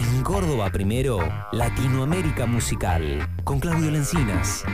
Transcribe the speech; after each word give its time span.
En 0.00 0.22
Córdoba 0.22 0.70
primero, 0.70 1.18
Latinoamérica 1.52 2.46
Musical, 2.46 3.28
con 3.44 3.60
Claudio 3.60 3.90
Lencinas. 3.90 4.64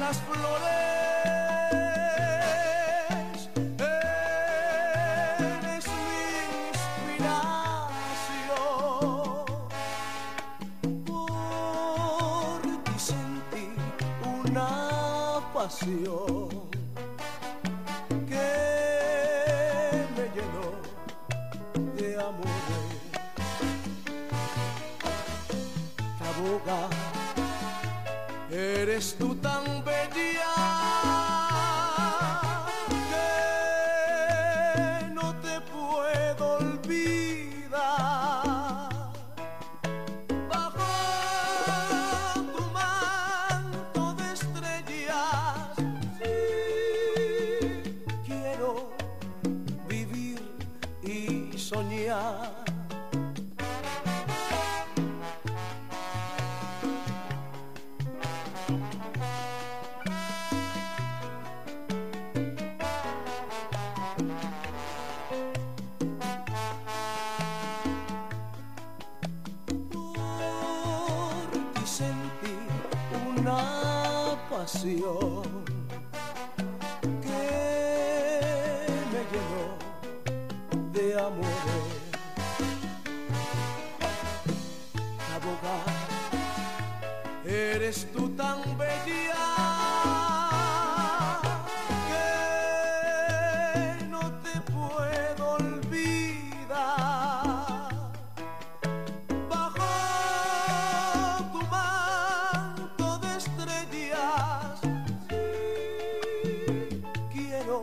las 0.00 0.16
flores. 0.22 0.70
Eres 5.48 5.86
mi 6.08 6.22
inspiración. 6.70 7.44
Por 11.04 12.60
ti 12.84 12.96
sentí 12.98 13.66
una 14.40 14.70
pasión. 15.52 16.79
Una 73.28 74.38
pasión. 74.48 75.89
eres 87.90 88.06
tú 88.12 88.28
tan 88.36 88.60
bella 88.78 89.34
que 92.08 94.06
no 94.06 94.32
te 94.44 94.60
puedo 94.70 95.54
olvidar. 95.54 96.68
Bajo 99.48 99.90
tu 101.52 101.60
manto 101.66 103.18
de 103.18 103.30
estrellas 103.38 104.80
quiero 107.32 107.76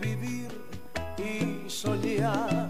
vivir 0.00 0.52
y 1.18 1.68
soñar. 1.68 2.63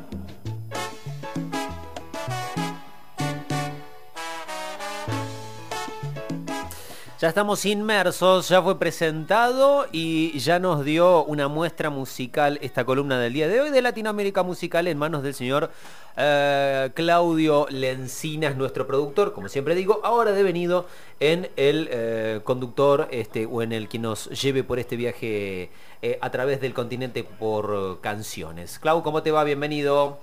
Ya 7.25 7.29
estamos 7.29 7.65
inmersos, 7.65 8.51
ya 8.51 8.61
fue 8.61 8.79
presentado 8.79 9.87
y 9.93 10.39
ya 10.41 10.59
nos 10.59 10.85
dio 10.85 11.25
una 11.25 11.49
muestra 11.49 11.89
musical 11.89 12.59
esta 12.61 12.85
columna 12.85 13.19
del 13.19 13.33
día 13.33 13.49
de 13.49 13.63
hoy 13.63 13.71
de 13.71 13.81
Latinoamérica 13.81 14.43
Musical 14.43 14.87
en 14.89 14.99
manos 14.99 15.23
del 15.23 15.33
señor 15.33 15.71
eh, 16.19 16.91
Claudio 16.93 17.67
Lencinas, 17.71 18.57
nuestro 18.57 18.87
productor, 18.87 19.33
como 19.33 19.49
siempre 19.49 19.75
digo, 19.75 20.03
ahora 20.05 20.33
devenido 20.33 20.87
en 21.19 21.51
el 21.57 21.89
eh, 21.91 22.41
conductor 22.45 23.09
este, 23.11 23.47
o 23.47 23.63
en 23.63 23.73
el 23.73 23.89
que 23.89 23.99
nos 23.99 24.29
lleve 24.29 24.63
por 24.63 24.79
este 24.79 24.97
viaje 24.97 25.71
eh, 26.03 26.19
a 26.21 26.31
través 26.31 26.61
del 26.61 26.75
continente 26.75 27.25
por 27.25 28.03
canciones. 28.03 28.79
Clau, 28.79 29.03
¿cómo 29.03 29.23
te 29.23 29.31
va? 29.31 29.45
Bienvenido. 29.45 30.21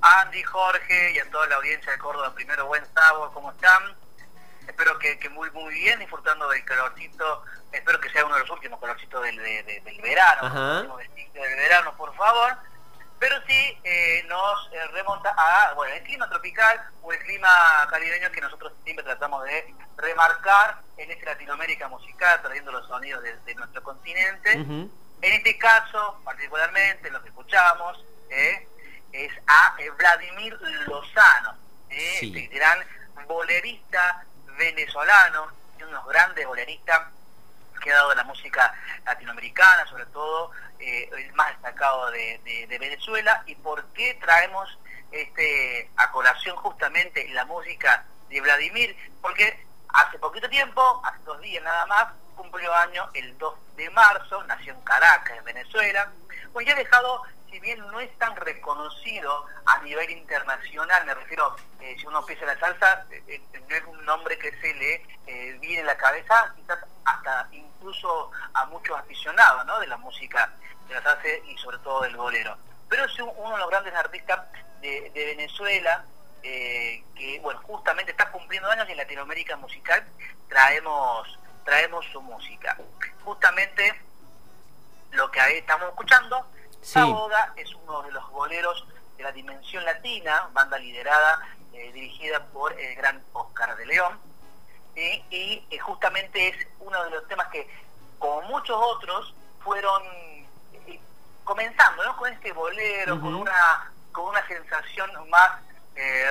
Andy, 0.00 0.42
Jorge 0.42 1.12
y 1.16 1.18
a 1.18 1.30
toda 1.30 1.46
la 1.48 1.56
audiencia 1.56 1.92
de 1.92 1.98
Córdoba, 1.98 2.32
primero 2.34 2.66
buen 2.66 2.82
sábado, 2.94 3.30
¿cómo 3.34 3.50
están? 3.50 4.07
Espero 4.68 4.98
que, 4.98 5.28
muy 5.30 5.50
muy 5.50 5.74
bien, 5.74 5.98
disfrutando 5.98 6.48
del 6.48 6.64
calorcito, 6.64 7.42
espero 7.72 8.00
que 8.00 8.10
sea 8.10 8.24
uno 8.24 8.34
de 8.34 8.42
los 8.42 8.50
últimos 8.50 8.78
calorcitos 8.80 9.22
del, 9.22 9.36
del 9.36 10.00
verano, 10.02 10.88
del 10.98 11.56
verano, 11.56 11.96
por 11.96 12.14
favor, 12.14 12.56
pero 13.18 13.36
sí 13.46 13.78
eh, 13.82 14.24
nos 14.28 14.70
eh, 14.72 14.86
remonta 14.92 15.34
a 15.36 15.74
bueno 15.74 15.94
el 15.94 16.02
clima 16.04 16.28
tropical 16.28 16.80
o 17.02 17.12
el 17.12 17.18
clima 17.20 17.48
caribeño 17.90 18.30
que 18.30 18.40
nosotros 18.40 18.72
siempre 18.84 19.04
tratamos 19.04 19.44
de 19.44 19.74
remarcar 19.96 20.80
en 20.96 21.10
esta 21.10 21.32
Latinoamérica 21.32 21.88
musical, 21.88 22.40
trayendo 22.42 22.70
los 22.70 22.86
sonidos 22.86 23.22
de, 23.22 23.54
nuestro 23.54 23.82
continente. 23.82 24.52
En 24.52 25.32
este 25.32 25.58
caso, 25.58 26.20
particularmente, 26.24 27.10
lo 27.10 27.20
que 27.22 27.30
escuchamos 27.30 28.04
eh, 28.30 28.68
es 29.12 29.32
a 29.48 29.76
Vladimir 29.96 30.56
Lozano, 30.86 31.56
este 31.90 32.46
gran 32.46 32.78
bolerista 33.26 34.24
venezolano, 34.58 35.48
unos 35.82 36.06
grandes 36.06 36.46
boleristas 36.46 37.00
que 37.80 37.92
ha 37.92 37.96
dado 37.96 38.14
la 38.14 38.24
música 38.24 38.74
latinoamericana, 39.06 39.86
sobre 39.86 40.04
todo 40.06 40.50
eh, 40.78 41.08
el 41.16 41.32
más 41.34 41.50
destacado 41.52 42.10
de, 42.10 42.66
Venezuela, 42.68 43.42
y 43.46 43.54
por 43.54 43.84
qué 43.92 44.18
traemos 44.20 44.78
este, 45.10 45.90
a 45.96 46.10
colación 46.10 46.56
justamente 46.56 47.26
la 47.30 47.44
música 47.44 48.04
de 48.28 48.40
Vladimir, 48.40 48.96
porque 49.22 49.64
hace 49.88 50.18
poquito 50.18 50.48
tiempo, 50.48 51.00
hace 51.04 51.22
dos 51.24 51.40
días 51.40 51.62
nada 51.64 51.86
más, 51.86 52.08
cumplió 52.36 52.72
año 52.74 53.08
el 53.14 53.36
2 53.38 53.54
de 53.76 53.90
marzo, 53.90 54.42
nació 54.44 54.74
en 54.74 54.80
Caracas, 54.82 55.38
en 55.38 55.44
Venezuela, 55.44 56.10
pues 56.52 56.66
ya 56.66 56.72
ha 56.72 56.76
dejado 56.76 57.22
si 57.50 57.60
bien 57.60 57.78
no 57.78 58.00
es 58.00 58.10
tan 58.18 58.34
reconocido 58.36 59.46
a 59.66 59.78
nivel 59.82 60.10
internacional, 60.10 61.04
me 61.06 61.14
refiero, 61.14 61.56
eh, 61.80 61.96
si 61.98 62.06
uno 62.06 62.24
piensa 62.24 62.46
la 62.46 62.58
salsa, 62.58 63.06
eh, 63.10 63.22
eh, 63.28 63.60
no 63.68 63.74
es 63.74 63.84
un 63.84 64.04
nombre 64.04 64.38
que 64.38 64.50
se 64.60 64.74
le 64.74 65.18
viene 65.58 65.80
en 65.80 65.86
la 65.86 65.96
cabeza, 65.96 66.54
quizás 66.56 66.78
hasta 67.04 67.48
incluso 67.52 68.30
a 68.54 68.64
muchos 68.66 68.98
aficionados 68.98 69.66
¿no? 69.66 69.78
de 69.78 69.86
la 69.86 69.98
música 69.98 70.50
de 70.88 70.94
la 70.94 71.02
salsa 71.02 71.28
y 71.44 71.56
sobre 71.58 71.78
todo 71.78 72.02
del 72.02 72.16
bolero. 72.16 72.56
Pero 72.88 73.04
es 73.04 73.18
uno 73.18 73.52
de 73.52 73.58
los 73.58 73.68
grandes 73.68 73.94
artistas 73.94 74.40
de, 74.80 75.10
Venezuela, 75.14 76.04
que 76.42 77.38
bueno, 77.42 77.60
justamente 77.64 78.12
está 78.12 78.30
cumpliendo 78.30 78.70
años 78.70 78.88
y 78.88 78.92
en 78.92 78.98
Latinoamérica 78.98 79.56
musical 79.56 80.06
traemos, 80.48 81.38
traemos 81.64 82.06
su 82.06 82.22
música. 82.22 82.78
Justamente 83.22 84.00
lo 85.10 85.30
que 85.30 85.40
ahí 85.40 85.58
estamos 85.58 85.88
escuchando 85.90 86.46
Saboga 86.82 87.52
es 87.56 87.72
uno 87.74 88.02
de 88.02 88.12
los 88.12 88.30
boleros 88.30 88.86
de 89.16 89.24
la 89.24 89.32
Dimensión 89.32 89.84
Latina, 89.84 90.48
banda 90.52 90.78
liderada, 90.78 91.40
eh, 91.72 91.92
dirigida 91.92 92.44
por 92.46 92.72
el 92.72 92.94
gran 92.94 93.22
Oscar 93.32 93.76
de 93.76 93.86
León, 93.86 94.18
y 94.94 95.64
eh, 95.70 95.78
justamente 95.78 96.48
es 96.48 96.66
uno 96.80 97.04
de 97.04 97.10
los 97.10 97.28
temas 97.28 97.48
que 97.48 97.68
como 98.18 98.42
muchos 98.42 98.76
otros, 98.76 99.32
fueron 99.62 100.02
eh, 100.86 101.00
comenzando 101.44 102.04
¿no? 102.04 102.16
con 102.16 102.32
este 102.32 102.52
bolero, 102.52 103.20
con, 103.20 103.34
una, 103.34 103.92
con 104.10 104.26
una 104.26 104.46
sensación 104.48 105.10
más 105.30 105.60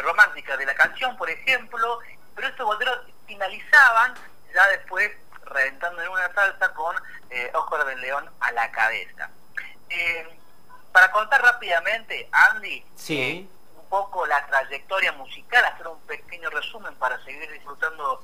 romántica 0.04 0.56
de 0.56 0.66
la 0.66 0.74
canción, 0.74 1.18
por 1.18 1.30
ejemplo, 1.30 2.00
pero 2.34 2.48
estos 2.48 2.66
boleros 2.66 3.00
finalizaban 3.26 4.14
ya 4.54 4.66
después 4.70 5.12
reventando 5.44 6.02
en 6.02 6.10
una 6.10 6.34
salsa 6.34 6.74
con 6.74 6.96
Oscar 7.54 7.86
del 7.86 8.00
León 8.00 8.30
a 8.40 8.52
la 8.54 8.72
cabeza. 8.72 9.30
Eh, 9.90 10.28
para 10.92 11.12
contar 11.12 11.42
rápidamente, 11.42 12.28
Andy, 12.32 12.84
sí. 12.96 13.50
un 13.78 13.90
poco 13.90 14.26
la 14.26 14.46
trayectoria 14.48 15.12
musical, 15.14 15.64
hacer 15.66 15.88
un 15.88 16.00
pequeño 16.02 16.50
resumen 16.50 16.94
para 16.96 17.24
seguir 17.24 17.52
disfrutando 17.52 18.24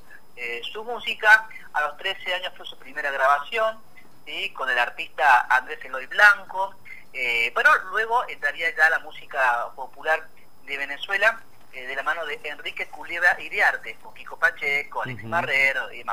su 0.72 0.84
música. 0.84 1.48
A 1.74 1.82
los 1.82 1.98
13 1.98 2.34
años 2.34 2.54
fue 2.58 2.66
su 2.66 2.78
primera 2.78 3.12
grabación, 3.12 3.78
¿sí? 4.26 4.52
con 4.54 4.70
el 4.70 4.80
artista 4.80 5.46
Andrés 5.50 5.80
Eloy 5.86 6.08
Blanco. 6.08 6.74
pero 7.12 7.70
luego 7.92 8.28
entraría 8.28 8.76
ya 8.76 8.90
la 8.90 9.00
música 9.00 9.68
popular 9.76 10.28
de 10.66 10.78
Venezuela 10.78 11.40
eh, 11.74 11.88
de 11.88 11.96
la 11.96 12.04
mano 12.04 12.24
de 12.28 12.40
Enrique 12.44 12.86
Culebra 12.88 13.36
Iriarte, 13.42 13.96
con 13.96 14.14
Kiko 14.14 14.38
Pacheco, 14.38 15.02
Alex 15.02 15.24
Marrero 15.24 15.92
y 15.92 16.04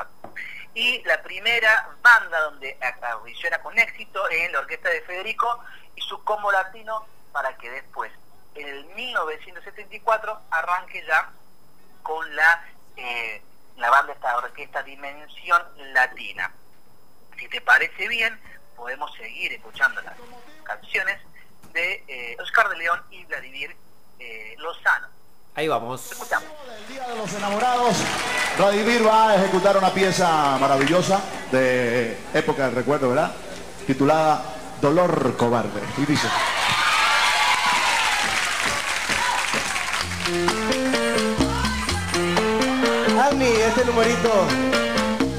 Y 0.73 1.03
la 1.03 1.21
primera 1.21 1.89
banda 2.01 2.39
donde 2.41 2.77
audiciona 3.01 3.61
con 3.61 3.77
éxito 3.77 4.29
en 4.29 4.51
la 4.51 4.59
orquesta 4.59 4.89
de 4.89 5.01
Federico 5.01 5.63
y 5.95 6.01
su 6.01 6.23
combo 6.23 6.51
latino 6.51 7.05
para 7.31 7.55
que 7.57 7.69
después, 7.69 8.11
en 8.55 8.67
el 8.67 8.85
1974, 8.85 10.41
arranque 10.49 11.03
ya 11.05 11.29
con 12.03 12.35
la, 12.35 12.65
eh, 12.95 13.41
la 13.77 13.89
banda, 13.89 14.13
esta 14.13 14.37
orquesta 14.37 14.83
Dimensión 14.83 15.61
Latina. 15.93 16.51
Si 17.37 17.47
te 17.47 17.61
parece 17.61 18.07
bien, 18.07 18.39
podemos 18.75 19.13
seguir 19.15 19.53
escuchando 19.53 20.01
las 20.01 20.15
canciones 20.63 21.19
de 21.73 22.03
eh, 22.07 22.37
Oscar 22.41 22.69
de 22.69 22.77
León 22.77 23.01
y 23.09 23.25
Vladimir 23.25 23.75
eh, 24.19 24.55
Lozano. 24.57 25.07
Ahí 25.55 25.67
vamos. 25.67 26.11
El 26.11 26.87
Día 26.87 27.07
de 27.07 27.15
los 27.15 27.33
Enamorados, 27.33 27.97
Vladimir 28.57 29.05
va 29.05 29.29
a 29.29 29.35
ejecutar 29.35 29.77
una 29.77 29.91
pieza 29.91 30.57
maravillosa 30.59 31.19
de 31.51 32.17
época 32.33 32.69
de 32.69 32.75
recuerdo, 32.75 33.09
¿verdad? 33.09 33.31
Titulada 33.87 34.43
Dolor 34.81 35.35
Cobarde. 35.37 35.81
Y 35.97 36.05
dice... 36.05 36.27
Agni, 43.21 43.45
este 43.45 43.85
numerito 43.85 44.29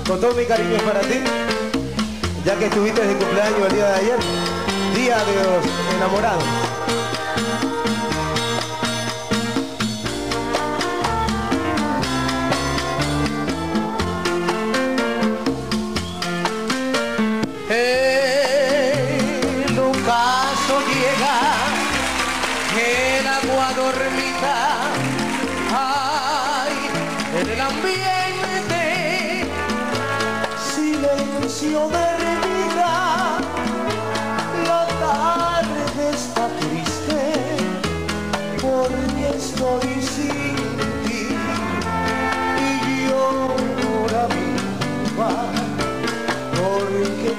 con 0.07 0.21
todo 0.21 0.35
mi 0.35 0.45
cariño 0.45 0.77
es 0.77 0.83
para 0.83 1.01
ti, 1.01 1.21
ya 2.45 2.59
que 2.59 2.67
estuviste 2.67 3.07
de 3.07 3.17
cumpleaños 3.17 3.67
el 3.69 3.73
día 3.75 3.87
de 3.87 3.95
ayer, 3.95 4.19
Día 4.95 5.17
de 5.25 5.35
los 5.35 5.97
Enamorados. 5.97 6.62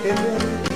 te 0.02 0.73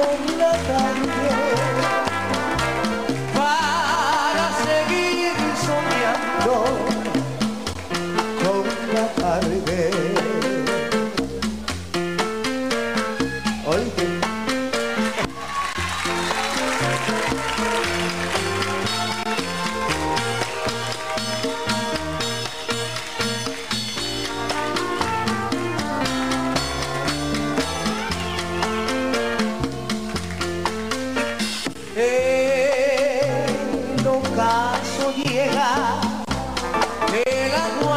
con 0.00 0.38
la 0.38 0.52
tarde. 0.52 1.37
I 37.60 37.82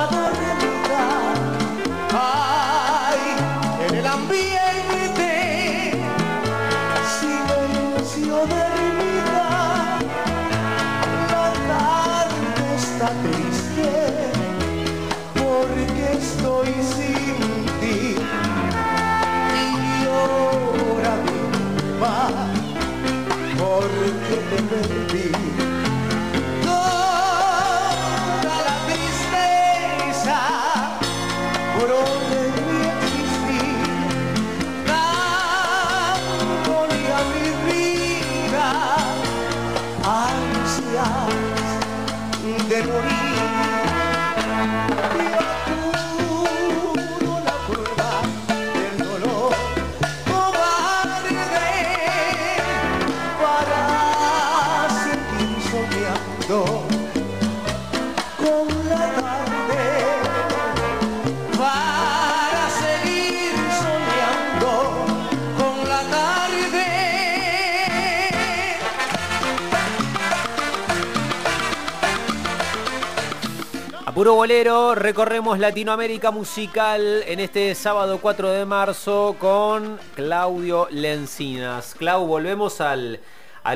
Puro 74.13 74.35
Bolero, 74.35 74.93
recorremos 74.93 75.57
Latinoamérica 75.57 76.31
musical 76.31 77.23
en 77.27 77.39
este 77.39 77.73
sábado 77.75 78.19
4 78.21 78.49
de 78.49 78.65
marzo 78.65 79.37
con 79.39 79.97
Claudio 80.15 80.87
Lencinas. 80.91 81.95
Clau, 81.95 82.25
volvemos 82.27 82.81
al, 82.81 83.21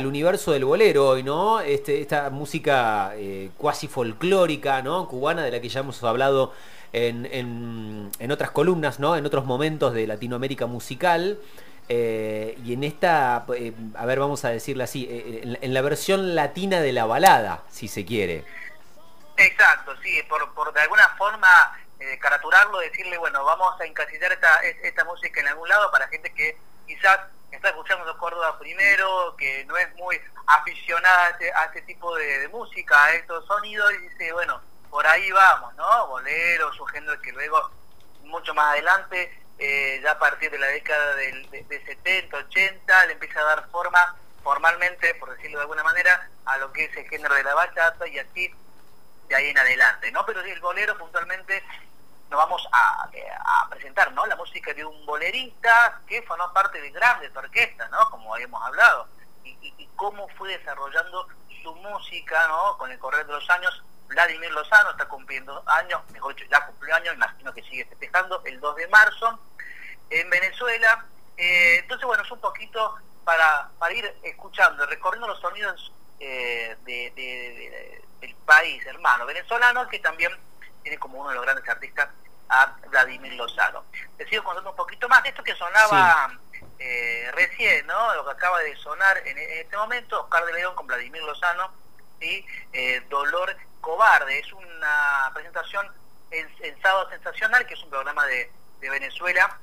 universo 0.06 0.52
del 0.52 0.66
bolero 0.66 1.08
hoy, 1.10 1.24
¿no? 1.24 1.62
Este, 1.62 2.02
esta 2.02 2.30
música 2.32 3.14
eh, 3.16 3.50
cuasi 3.58 3.88
folclórica, 3.88 4.82
¿no? 4.82 5.08
Cubana 5.08 5.44
de 5.44 5.52
la 5.52 5.62
que 5.62 5.70
ya 5.70 5.80
hemos 5.80 6.04
hablado 6.04 6.52
en, 6.92 7.26
en- 7.28 8.10
en 8.20 8.32
otras 8.32 8.52
columnas, 8.52 9.00
¿no? 9.00 9.16
En 9.16 9.26
otros 9.26 9.46
momentos 9.46 9.94
de 9.94 10.06
Latinoamérica 10.06 10.66
musical. 10.66 11.38
eh, 11.88 12.58
y 12.66 12.74
en 12.74 12.84
esta, 12.84 13.46
eh, 13.56 13.72
a 13.94 14.06
ver, 14.08 14.20
vamos 14.20 14.44
a 14.44 14.50
decirle 14.50 14.84
así, 14.84 15.08
en 15.62 15.74
la 15.74 15.82
versión 15.82 16.34
latina 16.36 16.82
de 16.82 16.92
la 16.92 17.06
balada, 17.06 17.64
si 17.70 17.88
se 17.88 18.04
quiere. 18.06 18.44
Exacto, 19.38 19.96
sí, 20.02 20.24
por, 20.30 20.54
por 20.54 20.72
de 20.74 20.82
alguna 20.82 21.10
forma 21.18 21.48
eh, 22.00 22.18
caraturarlo, 22.20 22.80
decirle, 22.80 23.18
bueno, 23.18 23.44
vamos 23.44 23.80
a 23.80 23.86
encasillar 23.86 24.32
esta, 24.32 24.60
es- 24.62 24.78
esta 24.84 25.04
música 25.04 25.40
en 25.42 25.48
algún 25.48 25.68
lado 25.68 25.92
para 25.92 26.08
gente 26.08 26.34
que 26.34 26.58
quizás 26.88 27.20
está 27.52 27.70
escuchando 27.70 28.06
los 28.06 28.18
Córdoba 28.18 28.58
primero, 28.60 29.36
que 29.38 29.66
no 29.66 29.78
es 29.78 29.94
muy 29.96 30.20
aficionada 30.48 31.26
a 31.28 31.30
este, 31.32 31.54
a 31.54 31.66
este 31.66 31.82
tipo 31.84 32.16
de, 32.16 32.48
música, 32.50 33.06
a 33.06 33.14
estos 33.14 33.46
sonidos, 33.46 33.92
y 33.94 33.98
dice, 34.10 34.32
bueno, 34.34 34.62
por 34.90 35.06
ahí 35.08 35.32
vamos, 35.32 35.74
¿no? 35.76 36.08
Boleros, 36.08 36.80
un 36.80 36.88
género 36.88 37.20
que 37.22 37.32
luego, 37.32 37.72
mucho 38.24 38.54
más 38.54 38.72
adelante, 38.74 39.42
eh, 39.58 40.00
ya 40.04 40.12
a 40.12 40.20
partir 40.20 40.52
de 40.52 40.60
la 40.60 40.68
década 40.68 41.16
del, 41.16 41.50
de, 41.50 41.64
de 41.64 41.86
70, 41.86 42.38
80, 42.38 43.06
le 43.08 43.14
empieza 43.14 43.40
a 43.40 43.44
dar 43.44 43.70
forma 43.70 44.16
formalmente, 44.44 45.16
por 45.16 45.32
decirlo 45.36 45.58
de 45.60 45.64
alguna 45.64 45.84
manera, 45.84 46.30
a 46.46 46.58
lo 46.58 46.72
que 46.72 46.86
es 46.86 46.96
el 46.98 47.08
género 47.10 47.36
de 47.36 47.44
la 47.44 47.56
bachata 47.56 48.08
y 48.08 48.20
así 48.20 48.54
de 49.28 49.36
ahí 49.36 49.50
en 49.50 49.58
adelante, 49.58 50.12
¿no? 50.12 50.26
Pero 50.26 50.42
el 50.42 50.60
bolero 50.60 50.98
puntualmente 50.98 51.64
nos 52.30 52.38
vamos 52.40 52.68
a, 52.72 53.10
eh, 53.14 53.28
a 53.40 53.70
presentar, 53.70 54.12
¿no? 54.14 54.26
La 54.26 54.36
música 54.36 54.74
de 54.74 54.84
un 54.84 55.06
bolerista 55.06 56.02
que 56.08 56.22
formó 56.24 56.52
parte 56.54 56.82
de 56.82 56.90
grandes 56.92 57.36
orquestas, 57.36 57.90
¿no? 57.92 58.10
Como 58.10 58.34
habíamos 58.34 58.62
hablado, 58.64 59.08
y, 59.44 59.90
cómo 59.96 60.28
fue 60.38 60.58
desarrollando 60.58 61.28
su 61.64 61.74
música, 61.76 62.48
¿no? 62.48 62.78
Con 62.78 62.92
el 62.92 63.00
correr 63.00 63.26
de 63.26 63.32
los 63.34 63.50
años, 63.50 63.82
Vladimir 64.08 64.52
Lozano 64.52 64.92
está 64.92 65.06
cumpliendo 65.08 65.64
años, 65.66 66.02
mejor 66.12 66.36
dicho, 66.36 66.48
ya 66.52 66.66
cumplió 66.66 66.94
años, 66.96 67.16
imagino 67.16 67.54
que 67.54 67.64
sigue 67.64 67.86
festejando 67.86 68.42
el 68.46 68.60
2 68.60 68.76
de 68.76 68.88
marzo 68.90 69.40
en 70.10 70.30
Venezuela. 70.30 71.06
Eh, 71.38 71.78
entonces, 71.80 72.06
bueno, 72.06 72.24
es 72.24 72.32
un 72.32 72.40
poquito 72.40 72.96
para, 73.24 73.70
ir 73.92 74.14
escuchando, 74.24 74.86
recorriendo 74.86 75.28
los 75.28 75.40
sonidos 75.40 75.92
eh, 76.20 76.76
de- 76.84 78.02
del 78.26 78.36
país 78.46 78.86
hermano 78.86 79.26
venezolano, 79.26 79.88
que 79.88 80.00
también 80.00 80.32
tiene 80.84 80.98
como 80.98 81.20
uno 81.20 81.30
de 81.30 81.36
los 81.36 81.44
grandes 81.46 81.68
artistas 81.68 82.10
a 82.50 82.76
Vladimir 82.90 83.34
Lozano. 83.34 83.84
Te 84.18 84.28
sigo 84.28 84.44
contando 84.44 84.70
un 84.72 84.76
poquito 84.76 85.08
más 85.10 85.24
de 85.24 85.30
esto 85.30 85.44
que 85.44 85.56
sonaba 85.56 86.32
eh, 86.80 87.32
recién, 87.34 87.86
¿no? 87.88 88.14
Lo 88.16 88.26
que 88.26 88.32
acaba 88.32 88.60
de 88.60 88.76
sonar 88.78 89.18
en, 89.26 89.38
en 89.38 89.60
este 89.60 89.78
momento, 89.78 90.22
Oscar 90.24 90.46
de 90.46 90.54
León 90.54 90.76
con 90.76 90.86
Vladimir 90.88 91.24
Lozano, 91.24 91.72
¿sí? 92.20 92.46
Eh, 92.74 93.02
Dolor 93.10 93.56
Cobarde. 93.82 94.40
Es 94.40 94.52
una 94.54 95.32
presentación 95.34 95.92
en, 96.32 96.48
en 96.60 96.82
Sábado 96.82 97.10
Sensacional, 97.10 97.66
que 97.66 97.74
es 97.74 97.84
un 97.84 97.90
programa 97.90 98.26
de, 98.28 98.52
de 98.80 98.90
Venezuela, 98.90 99.58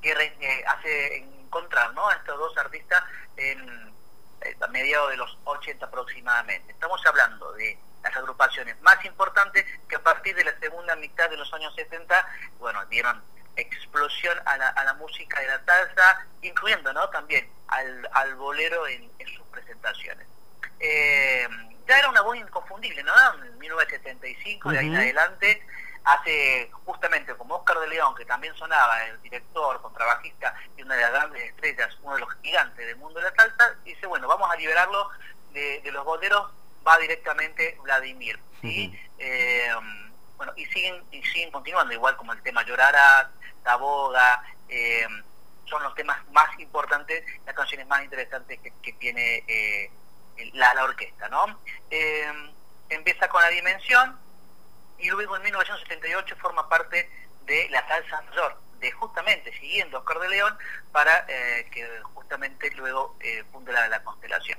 que 0.00 0.14
re- 0.14 0.36
eh, 0.40 0.64
hace 0.68 1.16
encontrar 1.18 1.92
¿no? 1.94 2.08
a 2.08 2.14
estos 2.14 2.38
dos 2.38 2.56
artistas 2.56 3.02
en, 3.36 3.94
eh, 4.40 4.56
a 4.60 4.66
mediados 4.68 5.10
de 5.10 5.16
los 5.18 5.36
80 5.44 5.84
aproximadamente. 5.84 6.72
Estamos 6.72 7.04
hablando 7.04 7.52
de 7.52 7.78
las 8.08 8.16
agrupaciones 8.16 8.80
más 8.82 9.04
importantes 9.04 9.64
que 9.88 9.96
a 9.96 10.02
partir 10.02 10.34
de 10.34 10.44
la 10.44 10.58
segunda 10.58 10.96
mitad 10.96 11.28
de 11.30 11.36
los 11.36 11.52
años 11.54 11.74
70, 11.74 12.26
bueno, 12.58 12.84
dieron 12.86 13.22
explosión 13.56 14.38
a 14.44 14.56
la, 14.58 14.68
a 14.68 14.84
la 14.84 14.94
música 14.94 15.40
de 15.40 15.46
la 15.46 15.64
salsa, 15.64 16.26
incluyendo 16.42 16.92
¿no? 16.92 17.08
también 17.08 17.50
al, 17.68 18.08
al 18.12 18.34
bolero 18.36 18.86
en, 18.86 19.10
en 19.18 19.26
sus 19.28 19.46
presentaciones. 19.46 20.26
Eh, 20.78 21.48
ya 21.88 21.98
era 21.98 22.08
una 22.10 22.20
voz 22.22 22.36
inconfundible, 22.36 23.02
¿no? 23.02 23.12
En 23.44 23.58
1975, 23.58 24.70
de 24.70 24.78
ahí 24.78 24.86
en 24.88 24.96
adelante, 24.96 25.66
hace 26.04 26.70
justamente 26.84 27.34
como 27.34 27.56
Oscar 27.56 27.78
de 27.78 27.88
León, 27.88 28.14
que 28.14 28.24
también 28.24 28.54
sonaba, 28.56 29.04
el 29.04 29.20
director, 29.22 29.80
contrabajista 29.80 30.54
y 30.76 30.82
una 30.82 30.94
de 30.94 31.02
las 31.02 31.12
grandes 31.12 31.42
estrellas, 31.44 31.96
uno 32.02 32.14
de 32.14 32.20
los 32.20 32.34
gigantes 32.42 32.86
del 32.86 32.96
mundo 32.96 33.20
de 33.20 33.30
la 33.30 33.36
salsa, 33.36 33.74
dice, 33.84 34.06
bueno, 34.06 34.28
vamos 34.28 34.50
a 34.50 34.56
liberarlo 34.56 35.08
de, 35.52 35.80
de 35.80 35.92
los 35.92 36.04
boleros, 36.04 36.52
va 36.86 36.98
directamente 36.98 37.78
Vladimir, 37.82 38.38
¿sí? 38.60 38.98
Eh, 39.18 39.70
bueno, 40.36 40.52
y 40.56 40.66
siguen, 40.66 41.02
y 41.10 41.22
siguen 41.22 41.50
continuando, 41.50 41.92
igual 41.94 42.16
como 42.16 42.32
el 42.32 42.42
tema 42.42 42.62
Llorarás, 42.64 43.28
Taboga, 43.62 44.42
eh, 44.68 45.06
son 45.64 45.82
los 45.82 45.94
temas 45.94 46.18
más 46.30 46.48
importantes, 46.58 47.24
las 47.44 47.54
canciones 47.54 47.86
más 47.86 48.04
interesantes 48.04 48.58
que, 48.60 48.72
que 48.82 48.92
tiene 48.94 49.44
eh, 49.48 49.90
la, 50.54 50.74
la 50.74 50.84
orquesta, 50.84 51.28
¿no? 51.28 51.60
Eh, 51.90 52.52
empieza 52.88 53.28
con 53.28 53.42
la 53.42 53.48
dimensión 53.48 54.18
y 54.98 55.10
luego 55.10 55.36
en 55.36 55.42
1978 55.42 56.36
forma 56.36 56.68
parte 56.68 57.10
de 57.44 57.68
la 57.70 57.86
salsa 57.88 58.22
mayor, 58.22 58.60
de 58.78 58.92
justamente 58.92 59.52
siguiendo 59.58 59.96
a 59.96 60.00
Oscar 60.00 60.20
de 60.20 60.28
León 60.28 60.56
para 60.92 61.24
eh, 61.28 61.68
que 61.70 61.86
justamente 62.14 62.70
luego 62.72 63.16
funde 63.52 63.72
la, 63.72 63.88
la 63.88 64.02
constelación. 64.02 64.58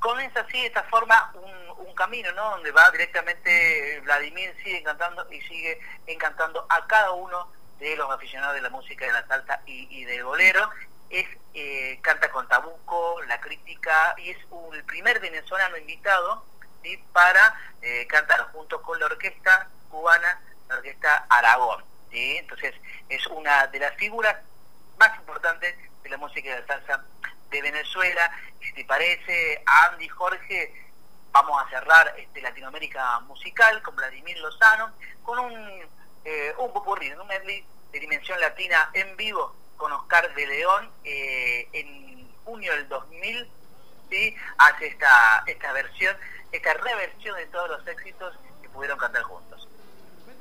Comienza 0.00 0.40
así 0.40 0.60
de 0.60 0.66
esta 0.68 0.82
forma 0.84 1.32
un, 1.34 1.94
camino, 1.94 2.32
¿no? 2.32 2.52
Donde 2.52 2.72
va 2.72 2.90
directamente 2.92 4.00
Vladimir 4.04 4.54
sigue 4.64 4.78
encantando 4.78 5.30
y 5.30 5.38
sigue 5.42 5.78
encantando 6.06 6.64
a 6.70 6.86
cada 6.86 7.10
uno 7.10 7.52
de 7.78 7.94
los 7.94 8.10
aficionados 8.10 8.54
de 8.54 8.62
la 8.62 8.70
música 8.70 9.04
de 9.04 9.12
la 9.12 9.26
salsa 9.26 9.60
y, 9.66 10.04
del 10.06 10.24
bolero. 10.24 10.70
Es 11.10 11.26
eh, 11.52 11.98
canta 12.00 12.30
con 12.30 12.48
Tabuco, 12.48 13.20
la 13.26 13.38
crítica 13.38 14.14
y 14.16 14.30
es 14.30 14.38
un- 14.48 14.74
el 14.74 14.82
primer 14.84 15.20
venezolano 15.20 15.76
invitado 15.76 16.42
para 17.12 17.60
eh, 17.82 18.06
cantar 18.06 18.40
junto 18.52 18.80
con 18.80 18.98
la 18.98 19.06
orquesta 19.06 19.68
cubana, 19.90 20.40
la 20.70 20.76
orquesta 20.76 21.26
Aragón. 21.28 21.84
¿sí? 22.10 22.38
Entonces 22.38 22.74
es 23.10 23.26
una 23.26 23.66
de 23.66 23.78
las 23.78 23.94
figuras 23.96 24.36
más 24.98 25.14
importantes 25.18 25.76
de 26.02 26.08
la 26.08 26.16
música 26.16 26.48
de 26.54 26.60
la 26.62 26.66
salsa 26.66 27.04
de 27.50 27.60
Venezuela. 27.60 28.30
Si 28.60 28.72
te 28.74 28.84
parece, 28.84 29.62
Andy 29.66 30.08
Jorge, 30.08 30.90
vamos 31.32 31.62
a 31.62 31.68
cerrar 31.70 32.14
este 32.18 32.40
Latinoamérica 32.40 33.20
musical 33.20 33.82
con 33.82 33.96
Vladimir 33.96 34.38
Lozano, 34.38 34.92
con 35.22 35.38
un, 35.38 35.82
eh, 36.24 36.54
un 36.58 36.72
popurrí, 36.72 37.12
un 37.12 37.26
medley 37.26 37.64
de 37.92 38.00
dimensión 38.00 38.40
latina 38.40 38.90
en 38.92 39.16
vivo 39.16 39.54
con 39.76 39.92
Oscar 39.92 40.32
de 40.34 40.46
León 40.46 40.90
eh, 41.04 41.68
en 41.72 42.30
junio 42.44 42.72
del 42.72 42.88
2000 42.88 43.50
¿sí? 44.10 44.36
hace 44.58 44.88
esta, 44.88 45.42
esta 45.46 45.72
versión, 45.72 46.16
esta 46.52 46.74
reversión 46.74 47.36
de 47.36 47.46
todos 47.46 47.70
los 47.70 47.86
éxitos 47.86 48.36
que 48.60 48.68
pudieron 48.68 48.98
cantar 48.98 49.22
juntos. 49.22 49.68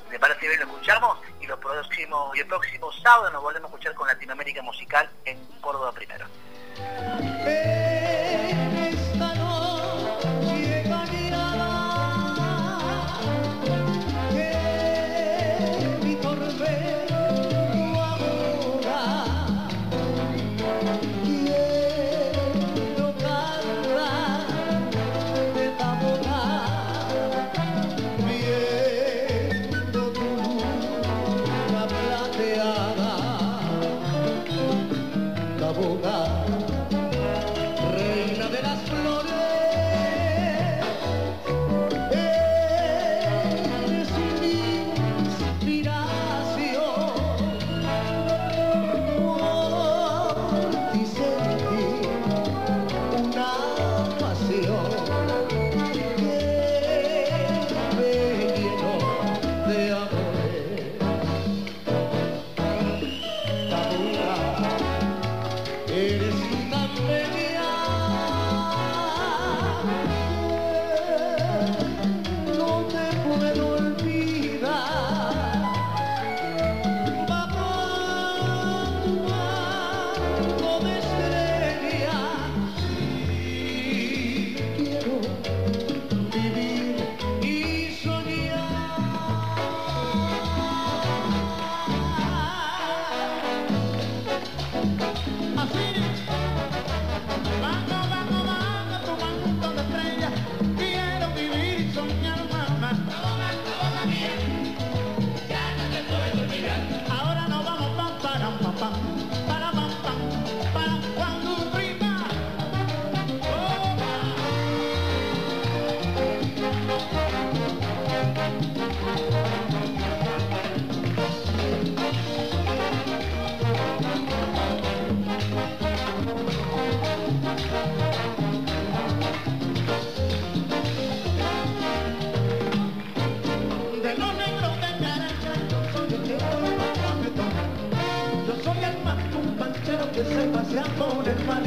¿Me 0.09 0.19
parece 0.19 0.47
bien? 0.47 0.59
Lo 0.59 0.65
escuchamos 0.65 1.19
y, 1.39 1.45
los 1.45 1.59
próximos, 1.59 2.35
y 2.35 2.39
el 2.39 2.47
próximo 2.47 2.91
sábado 2.91 3.29
nos 3.31 3.43
volvemos 3.43 3.71
a 3.71 3.73
escuchar 3.75 3.93
con 3.93 4.07
Latinoamérica 4.07 4.61
Musical 4.63 5.09
en 5.25 5.43
Córdoba 5.61 5.91
Primero. 5.91 6.25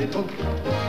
Por 0.06 0.81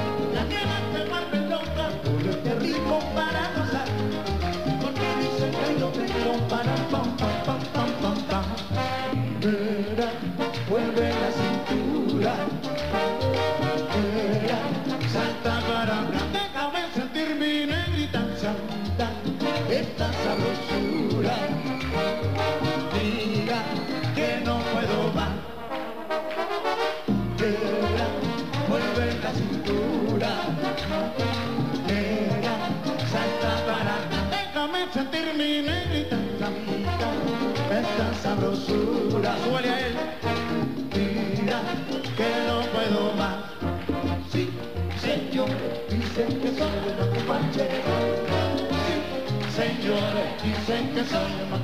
que 50.65 51.03
soy 51.03 51.31
un. 51.43 51.59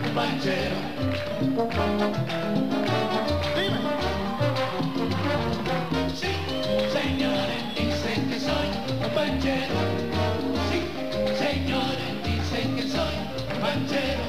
Dime. 3.56 3.80
Sí, 6.14 6.32
señores, 6.92 7.64
dicen 7.76 8.30
que 8.30 8.40
soy 8.40 8.68
un 9.02 9.10
panchero. 9.16 9.80
Sí, 10.70 10.80
señores, 11.38 12.12
dicen 12.26 12.76
que 12.76 12.84
soy 12.84 13.16
un 13.54 13.62
panchero. 13.62 14.26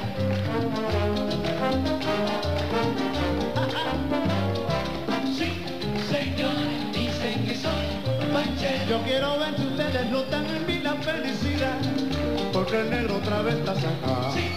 Sí, 5.37 5.49
señores, 6.09 6.81
dicen 6.93 7.45
que 7.45 7.55
soy 7.55 7.87
un 8.21 8.33
panchero. 8.33 8.85
Yo 8.89 9.01
quiero 9.03 9.37
ver 9.37 9.53
si 9.57 9.67
ustedes 9.67 10.09
notan 10.11 10.45
en 10.45 10.65
mí 10.65 10.79
la 10.79 10.93
felicidad, 10.95 11.70
porque 12.71 12.87
el 12.87 12.89
negro 12.89 13.17
otra 13.17 13.41
vez 13.41 13.55
está 13.55 13.75
sacado. 13.75 14.31
Sí, 14.33 14.47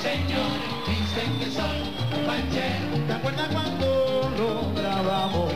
señores, 0.00 0.70
dicen 0.88 1.38
que 1.38 1.50
soy 1.50 1.80
un 2.16 2.26
panchero. 2.26 3.06
¿Te 3.06 3.12
acuerdas 3.12 3.48
cuando 3.52 4.30
lo 4.38 4.80
grabamos? 4.80 5.52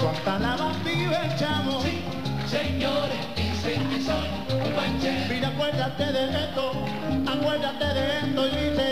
Cuánta 0.00 0.38
la 0.40 0.56
vacía 0.56 1.34
echamos. 1.34 1.84
Sí, 1.84 2.02
señores, 2.48 3.20
dicen 3.36 3.88
que 3.88 4.02
soy 4.02 4.28
un 4.66 4.72
panchero. 4.74 5.34
Mira, 5.34 5.48
acuérdate 5.48 6.12
de 6.12 6.24
esto, 6.24 6.72
acuérdate 7.26 7.84
de 7.84 8.18
esto 8.18 8.48
y 8.48 8.70
mira 8.70 8.91